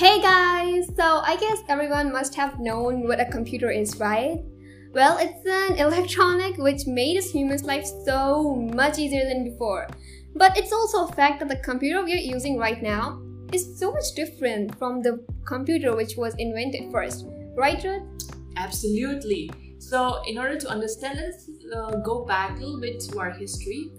Hey 0.00 0.18
guys! 0.22 0.86
So 0.96 1.20
I 1.26 1.36
guess 1.36 1.58
everyone 1.68 2.10
must 2.10 2.34
have 2.34 2.58
known 2.58 3.06
what 3.06 3.20
a 3.20 3.26
computer 3.26 3.70
is, 3.70 4.00
right? 4.00 4.42
Well, 4.94 5.18
it's 5.20 5.44
an 5.44 5.76
electronic 5.76 6.56
which 6.56 6.86
made 6.86 7.18
us 7.18 7.30
humans' 7.30 7.64
life 7.64 7.84
so 8.06 8.54
much 8.54 8.98
easier 8.98 9.28
than 9.28 9.44
before. 9.44 9.88
But 10.34 10.56
it's 10.56 10.72
also 10.72 11.04
a 11.04 11.12
fact 11.12 11.40
that 11.40 11.50
the 11.50 11.56
computer 11.56 12.02
we 12.02 12.14
are 12.14 12.26
using 12.34 12.56
right 12.56 12.82
now 12.82 13.20
is 13.52 13.78
so 13.78 13.92
much 13.92 14.14
different 14.16 14.74
from 14.78 15.02
the 15.02 15.22
computer 15.44 15.94
which 15.94 16.16
was 16.16 16.34
invented 16.36 16.90
first. 16.90 17.26
Right, 17.54 17.84
Ruth? 17.84 18.00
Absolutely. 18.56 19.50
So, 19.80 20.22
in 20.26 20.36
order 20.36 20.56
to 20.58 20.68
understand, 20.68 21.18
let's 21.18 21.48
uh, 21.74 21.96
go 22.04 22.26
back 22.26 22.58
a 22.58 22.60
little 22.60 22.78
bit 22.78 23.00
to 23.00 23.18
our 23.18 23.30
history. 23.30 23.90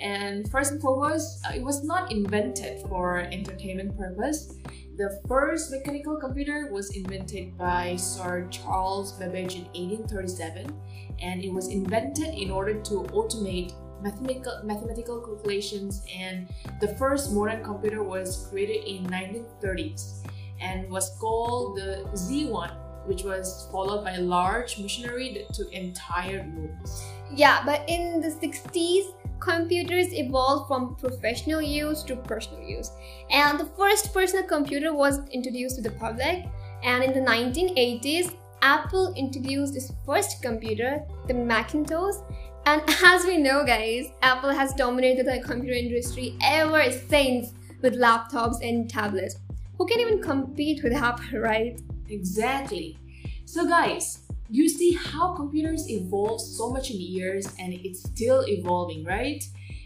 And 0.00 0.50
first 0.50 0.72
and 0.72 0.80
foremost, 0.80 1.44
uh, 1.46 1.52
it 1.54 1.62
was 1.62 1.84
not 1.84 2.10
invented 2.10 2.80
for 2.88 3.20
entertainment 3.20 3.98
purpose. 3.98 4.56
The 4.96 5.20
first 5.28 5.70
mechanical 5.70 6.16
computer 6.16 6.72
was 6.72 6.96
invented 6.96 7.56
by 7.58 7.96
Sir 7.96 8.48
Charles 8.50 9.12
Babbage 9.12 9.56
in 9.56 9.64
1837, 9.76 10.72
and 11.20 11.44
it 11.44 11.52
was 11.52 11.68
invented 11.68 12.32
in 12.34 12.50
order 12.50 12.80
to 12.80 13.04
automate 13.12 13.74
mathematical, 14.02 14.62
mathematical 14.64 15.20
calculations. 15.20 16.02
And 16.16 16.48
the 16.80 16.96
first 16.96 17.30
modern 17.30 17.62
computer 17.62 18.02
was 18.02 18.48
created 18.48 18.88
in 18.88 19.04
1930s 19.04 20.24
and 20.62 20.88
was 20.88 21.10
called 21.20 21.76
the 21.76 22.08
Z1 22.14 22.85
which 23.06 23.22
was 23.22 23.68
followed 23.70 24.04
by 24.04 24.16
large 24.16 24.78
machinery 24.78 25.32
that 25.34 25.54
took 25.54 25.72
entire 25.72 26.46
rooms. 26.54 27.04
Yeah, 27.34 27.62
but 27.64 27.84
in 27.88 28.20
the 28.20 28.28
60s, 28.28 29.14
computers 29.40 30.12
evolved 30.12 30.68
from 30.68 30.96
professional 30.96 31.60
use 31.60 32.02
to 32.04 32.16
personal 32.16 32.62
use. 32.62 32.90
And 33.30 33.58
the 33.58 33.66
first 33.76 34.12
personal 34.12 34.44
computer 34.44 34.94
was 34.94 35.20
introduced 35.28 35.76
to 35.76 35.82
the 35.82 35.90
public. 35.90 36.46
And 36.82 37.02
in 37.02 37.12
the 37.12 37.20
1980s, 37.20 38.34
Apple 38.62 39.12
introduced 39.14 39.76
its 39.76 39.92
first 40.04 40.42
computer, 40.42 41.02
the 41.26 41.34
Macintosh. 41.34 42.16
And 42.66 42.82
as 43.04 43.24
we 43.24 43.36
know, 43.36 43.64
guys, 43.64 44.06
Apple 44.22 44.50
has 44.50 44.72
dominated 44.74 45.26
the 45.26 45.40
computer 45.44 45.76
industry 45.76 46.36
ever 46.42 46.90
since 46.90 47.52
with 47.82 47.94
laptops 47.94 48.66
and 48.66 48.88
tablets. 48.88 49.36
Who 49.78 49.86
can 49.86 50.00
even 50.00 50.22
compete 50.22 50.82
with 50.82 50.94
Apple, 50.94 51.38
right? 51.40 51.78
Exactly. 52.08 52.98
So, 53.44 53.66
guys, 53.66 54.26
you 54.48 54.68
see 54.68 54.92
how 54.92 55.34
computers 55.34 55.90
evolve 55.90 56.40
so 56.40 56.70
much 56.70 56.90
in 56.90 57.00
years 57.00 57.46
and 57.58 57.72
it's 57.72 58.02
still 58.02 58.44
evolving, 58.46 59.04
right? 59.04 59.42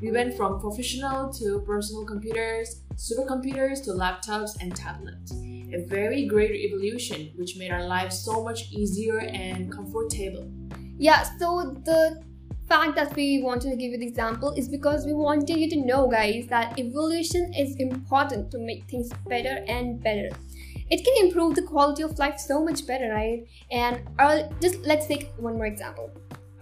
We 0.00 0.10
went 0.10 0.34
from 0.36 0.60
professional 0.60 1.32
to 1.34 1.60
personal 1.60 2.04
computers, 2.04 2.82
supercomputers 2.96 3.82
to 3.84 3.90
laptops 3.90 4.60
and 4.60 4.74
tablets. 4.74 5.32
A 5.32 5.84
very 5.86 6.26
great 6.26 6.54
evolution 6.54 7.30
which 7.36 7.56
made 7.56 7.70
our 7.70 7.86
lives 7.86 8.18
so 8.18 8.42
much 8.42 8.70
easier 8.72 9.20
and 9.20 9.72
comfortable. 9.72 10.50
Yeah, 10.98 11.22
so 11.38 11.76
the 11.84 12.22
fact 12.68 12.94
that 12.96 13.14
we 13.16 13.42
wanted 13.42 13.70
to 13.70 13.76
give 13.76 13.92
you 13.92 13.98
the 13.98 14.06
example 14.06 14.52
is 14.52 14.68
because 14.68 15.06
we 15.06 15.14
wanted 15.14 15.56
you 15.56 15.70
to 15.70 15.76
know, 15.76 16.08
guys, 16.08 16.46
that 16.48 16.78
evolution 16.78 17.52
is 17.54 17.76
important 17.76 18.50
to 18.50 18.58
make 18.58 18.84
things 18.84 19.10
better 19.26 19.64
and 19.66 20.02
better 20.02 20.30
it 20.92 21.02
can 21.06 21.26
improve 21.26 21.54
the 21.54 21.62
quality 21.62 22.02
of 22.02 22.18
life 22.18 22.38
so 22.38 22.62
much 22.62 22.86
better, 22.86 23.08
right? 23.10 23.46
And 23.70 24.02
early, 24.20 24.44
just 24.60 24.80
let's 24.80 25.06
take 25.06 25.32
one 25.38 25.54
more 25.54 25.64
example. 25.66 26.10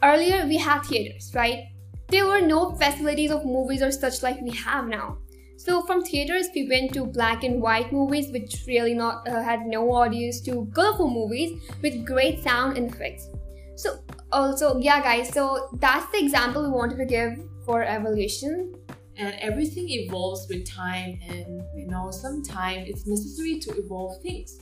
Earlier, 0.05 0.47
we 0.47 0.57
had 0.57 0.83
theaters, 0.83 1.33
right? 1.35 1.65
There 2.09 2.27
were 2.27 2.41
no 2.41 2.71
facilities 2.77 3.33
of 3.33 3.45
movies 3.45 3.83
or 3.83 3.91
such 3.91 4.23
like 4.23 4.41
we 4.41 4.53
have 4.53 4.87
now. 4.87 5.19
So 5.57 5.83
from 5.83 6.03
theaters, 6.03 6.47
we 6.55 6.69
went 6.69 6.95
to 6.95 7.05
black 7.07 7.43
and 7.43 7.61
white 7.61 7.93
movies, 7.93 8.31
which 8.31 8.65
really 8.69 8.95
not 8.95 9.29
uh, 9.29 9.43
had 9.43 9.67
no 9.67 9.93
audience, 9.93 10.41
to 10.43 10.71
colorful 10.75 11.11
movies 11.11 11.61
with 11.83 12.07
great 12.07 12.43
sound 12.43 12.79
and 12.79 12.89
effects. 12.89 13.29
So 13.75 13.99
also, 14.31 14.79
yeah, 14.79 15.03
guys. 15.03 15.29
So 15.35 15.69
that's 15.81 16.11
the 16.13 16.19
example 16.19 16.63
we 16.63 16.71
wanted 16.71 16.99
to 16.99 17.05
give 17.05 17.45
for 17.67 17.83
evolution 17.83 18.75
and 19.17 19.35
everything 19.41 19.89
evolves 19.89 20.47
with 20.49 20.69
time 20.69 21.19
and 21.29 21.63
you 21.75 21.87
know 21.87 22.11
sometimes 22.11 22.89
it's 22.89 23.07
necessary 23.07 23.59
to 23.61 23.71
evolve 23.79 24.21
things. 24.23 24.59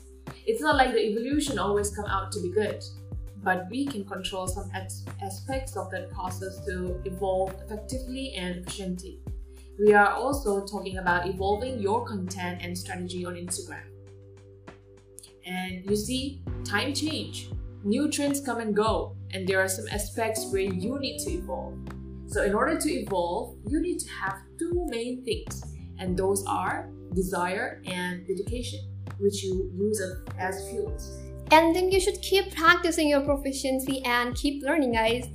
It's 0.47 0.60
not 0.60 0.76
like 0.76 0.92
the 0.92 1.00
evolution 1.00 1.59
always 1.59 1.94
come 1.94 2.06
out 2.06 2.32
to 2.32 2.41
be 2.42 2.50
good 2.50 2.82
but 3.42 3.69
we 3.70 3.87
can 3.87 4.04
control 4.04 4.47
some 4.47 4.70
aspects 5.22 5.76
of 5.76 5.91
that 5.91 6.10
process 6.10 6.64
to 6.66 7.00
evolve 7.04 7.54
effectively 7.64 8.34
and 8.34 8.56
efficiently. 8.56 9.20
We 9.78 9.94
are 9.94 10.12
also 10.12 10.66
talking 10.66 10.98
about 10.98 11.26
evolving 11.26 11.78
your 11.78 12.04
content 12.04 12.60
and 12.62 12.76
strategy 12.76 13.25
on 13.25 13.34
instagram. 13.34 13.87
And 15.47 15.88
you 15.88 15.97
see 15.97 16.42
time 16.64 16.92
change. 16.92 17.50
New 17.84 18.10
trends 18.10 18.41
come 18.41 18.58
and 18.58 18.75
go 18.75 19.16
and 19.31 19.47
there 19.47 19.60
are 19.60 19.69
some 19.69 19.87
aspects 19.92 20.50
where 20.53 20.62
you 20.62 20.98
need 20.98 21.19
to 21.20 21.31
evolve 21.31 21.78
so, 22.28 22.42
in 22.42 22.54
order 22.54 22.78
to 22.78 22.90
evolve, 22.90 23.56
you 23.66 23.80
need 23.80 23.98
to 24.00 24.08
have 24.10 24.36
two 24.58 24.86
main 24.90 25.24
things, 25.24 25.64
and 25.98 26.14
those 26.14 26.44
are 26.46 26.90
desire 27.14 27.80
and 27.86 28.26
dedication, 28.26 28.80
which 29.18 29.42
you 29.42 29.70
use 29.74 30.02
as 30.38 30.68
fuels. 30.68 31.18
And 31.50 31.74
then 31.74 31.90
you 31.90 31.98
should 31.98 32.20
keep 32.20 32.54
practicing 32.54 33.08
your 33.08 33.22
proficiency 33.22 34.04
and 34.04 34.36
keep 34.36 34.62
learning, 34.62 34.92
guys. 34.92 35.26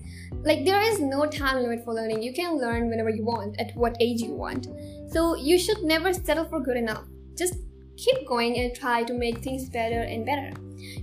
Like, 0.44 0.66
there 0.66 0.82
is 0.82 1.00
no 1.00 1.26
time 1.26 1.64
limit 1.64 1.84
for 1.84 1.96
learning. 1.96 2.22
You 2.22 2.32
can 2.32 2.60
learn 2.60 2.90
whenever 2.90 3.10
you 3.10 3.24
want, 3.24 3.60
at 3.60 3.76
what 3.76 3.98
age 4.00 4.22
you 4.22 4.34
want. 4.34 4.68
So, 5.10 5.36
you 5.36 5.58
should 5.58 5.82
never 5.82 6.14
settle 6.14 6.46
for 6.46 6.60
good 6.60 6.78
enough. 6.78 7.06
Just 7.36 7.56
keep 7.98 8.28
going 8.28 8.60
and 8.60 8.76
try 8.76 9.04
to 9.04 9.14
make 9.14 9.40
things 9.40 9.68
better 9.68 10.02
and 10.02 10.28
better. 10.28 10.52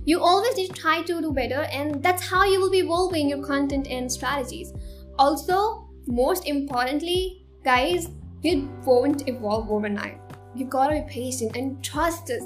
You 0.05 0.21
always 0.21 0.55
need 0.55 0.67
to 0.67 0.73
try 0.73 1.01
to 1.01 1.21
do 1.21 1.33
better, 1.33 1.63
and 1.63 2.01
that's 2.01 2.23
how 2.23 2.45
you 2.45 2.61
will 2.61 2.71
be 2.71 2.79
evolving 2.79 3.27
your 3.27 3.43
content 3.43 3.87
and 3.87 4.09
strategies. 4.09 4.71
Also, 5.17 5.80
most 6.07 6.47
importantly, 6.47 7.45
guys, 7.63 8.09
you 8.41 8.69
won't 8.85 9.27
evolve 9.27 9.69
overnight. 9.69 10.19
You 10.55 10.65
gotta 10.65 11.01
be 11.01 11.07
patient 11.07 11.55
and 11.55 11.83
trust 11.83 12.29
us. 12.31 12.43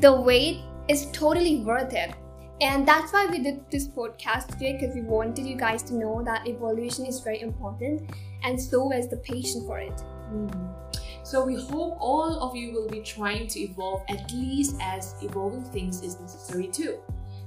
The 0.00 0.12
wait 0.12 0.60
is 0.88 1.10
totally 1.12 1.60
worth 1.60 1.94
it. 1.94 2.14
And 2.60 2.86
that's 2.86 3.12
why 3.12 3.26
we 3.26 3.38
did 3.38 3.70
this 3.70 3.88
podcast 3.88 4.48
today 4.48 4.76
because 4.78 4.94
we 4.94 5.00
wanted 5.00 5.46
you 5.46 5.56
guys 5.56 5.82
to 5.84 5.94
know 5.94 6.22
that 6.24 6.46
evolution 6.46 7.06
is 7.06 7.20
very 7.20 7.40
important 7.40 8.10
and 8.42 8.60
so 8.60 8.92
is 8.92 9.08
the 9.08 9.16
patience 9.16 9.64
for 9.64 9.78
it. 9.78 9.96
Mm-hmm. 10.30 10.66
So 11.22 11.44
we 11.44 11.54
hope 11.54 11.96
all 12.00 12.40
of 12.40 12.54
you 12.54 12.72
will 12.72 12.88
be 12.88 13.00
trying 13.00 13.46
to 13.48 13.60
evolve 13.60 14.02
at 14.10 14.30
least 14.32 14.76
as 14.80 15.14
evolving 15.22 15.64
things 15.64 16.02
is 16.02 16.20
necessary 16.20 16.68
too. 16.68 16.98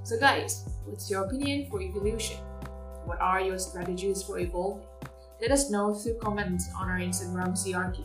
So 0.04 0.20
guys, 0.20 0.68
what's 0.86 1.12
your 1.12 1.26
opinion 1.26 1.70
for 1.70 1.82
evolution? 1.82 2.38
What 3.06 3.20
are 3.22 3.40
your 3.40 3.60
strategies 3.60 4.24
for 4.24 4.40
evolving? 4.40 4.88
Let 5.44 5.52
us 5.52 5.70
know 5.70 5.94
through 5.94 6.20
comments 6.20 6.70
on 6.74 6.90
our 6.90 7.00
Instagram 7.00 7.52
CRK. 7.52 8.00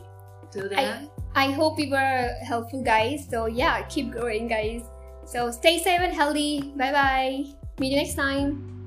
Till 0.51 0.67
then, 0.67 1.09
I, 1.35 1.47
I 1.47 1.51
hope 1.51 1.77
we 1.77 1.89
were 1.89 2.35
helpful, 2.43 2.83
guys. 2.83 3.25
So, 3.31 3.45
yeah, 3.45 3.81
keep 3.83 4.11
growing, 4.11 4.49
guys. 4.49 4.83
So, 5.25 5.49
stay 5.49 5.79
safe 5.79 6.01
and 6.01 6.13
healthy. 6.13 6.73
Bye 6.75 6.91
bye. 6.91 7.45
Meet 7.79 7.91
you 7.91 7.95
next 7.95 8.15
time. 8.15 8.78